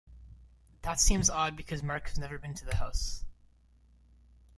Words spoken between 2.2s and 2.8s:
been to the